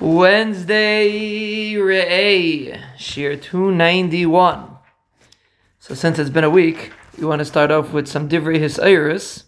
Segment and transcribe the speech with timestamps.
[0.00, 4.70] Wednesday Re'eh, Shiur 291.
[5.80, 9.42] So since it's been a week, we want to start off with some Divrei Hisairis.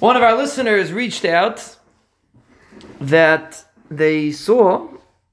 [0.00, 1.76] One of our listeners reached out
[3.00, 4.88] that they saw,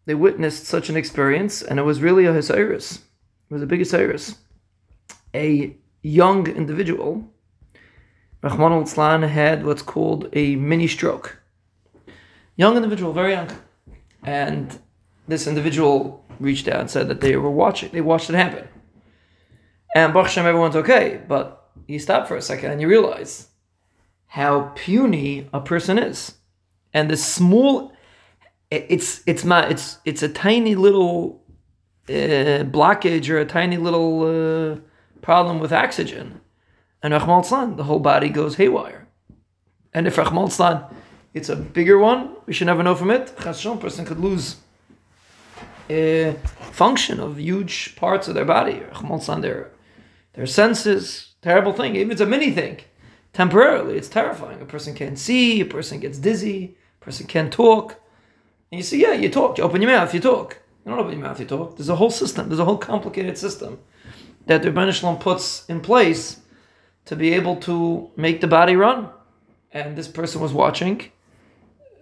[0.05, 2.99] they witnessed such an experience, and it was really a Hisairis.
[2.99, 4.37] It was a big Hisairis.
[5.33, 7.27] A young individual,
[8.43, 11.40] Rahman al had what's called a mini stroke
[12.61, 13.49] young individual, very young.
[14.23, 14.79] And
[15.27, 18.67] this individual reached out and said that they were watching, they watched it happen.
[19.95, 21.43] And Baruch Hashem, everyone's okay, but
[21.87, 23.47] you stop for a second and you realize
[24.27, 26.35] how puny a person is.
[26.93, 27.93] And the small,
[28.69, 31.43] it's it's my it's it's a tiny little
[32.09, 34.75] uh, blockage or a tiny little uh,
[35.21, 36.41] problem with oxygen,
[37.01, 39.07] and Rahman the whole body goes haywire.
[39.93, 40.51] And if Rahman
[41.33, 42.35] it's a bigger one.
[42.45, 43.35] We should never know from it.
[43.37, 44.57] Chashon person could lose
[45.89, 46.35] a
[46.71, 48.81] function of huge parts of their body.
[49.41, 49.71] Their
[50.33, 51.33] their senses.
[51.41, 51.95] Terrible thing.
[51.95, 52.81] Even it's a mini thing,
[53.33, 54.61] temporarily, it's terrifying.
[54.61, 55.61] A person can't see.
[55.61, 56.77] A person gets dizzy.
[57.01, 57.99] A person can't talk.
[58.71, 59.57] And you see, yeah, you talk.
[59.57, 60.59] You open your mouth, you talk.
[60.85, 61.77] You don't open your mouth, you talk.
[61.77, 62.47] There's a whole system.
[62.47, 63.79] There's a whole complicated system
[64.45, 66.41] that the Rebbeinu puts in place
[67.05, 69.09] to be able to make the body run.
[69.71, 71.11] And this person was watching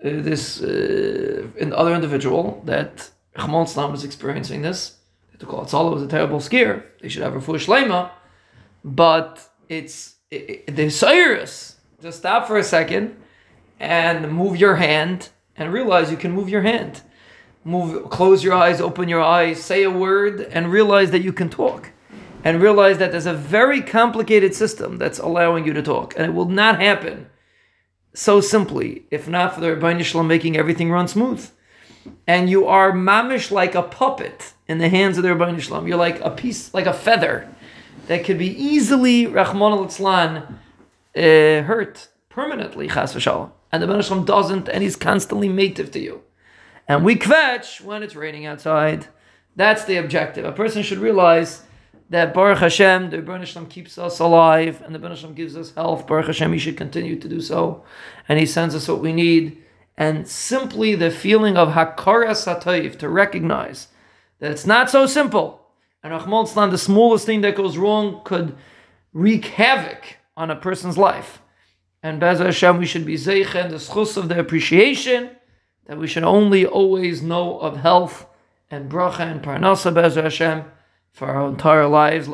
[0.02, 4.98] this uh, other individual that Chamal Islam was experiencing this.
[5.40, 6.86] To call it Salah was a terrible scare.
[7.02, 8.12] They should have a full shlema,
[8.84, 11.78] but it's it, it, Cyrus.
[12.02, 13.16] Just stop for a second
[13.80, 17.02] and move your hand and realize you can move your hand.
[17.64, 21.50] Move, close your eyes, open your eyes, say a word, and realize that you can
[21.50, 21.92] talk.
[22.44, 26.34] And realize that there's a very complicated system that's allowing you to talk, and it
[26.34, 27.28] will not happen
[28.14, 31.50] so simply, if not for the Shalom making everything run smooth.
[32.26, 35.88] And you are mamish like a puppet in the hands of the Rebbeinu Shalom.
[35.88, 37.48] You're like a piece, like a feather
[38.08, 39.84] that could be easily, Rahman al
[41.16, 43.52] uh, hurt permanently, chas v'shalom.
[43.72, 46.22] And the Rebbeinu Shalom doesn't, and he's constantly native to you.
[46.88, 49.08] And we kvetch when it's raining outside.
[49.56, 50.46] That's the objective.
[50.46, 51.64] A person should realize
[52.10, 56.08] that Baruch Hashem, the Shalom keeps us alive, and the Shalom gives us health.
[56.08, 57.84] Baruch Hashem, He should continue to do so,
[58.28, 59.64] and He sends us what we need.
[59.96, 63.90] And simply the feeling of Hakaras Hatov, to recognize
[64.40, 65.68] that it's not so simple.
[66.02, 68.56] And Rahman the smallest thing that goes wrong could
[69.14, 71.42] wreak havoc on a person's life.
[72.02, 75.32] And Bez Hashem, we should be Zeich and the zechus of the appreciation,
[75.86, 78.26] that we should only always know of health
[78.72, 80.64] and bracha and parnasa Bez Hashem
[81.12, 82.28] for our entire lives.